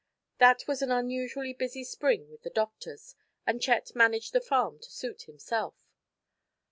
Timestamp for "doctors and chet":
2.49-3.93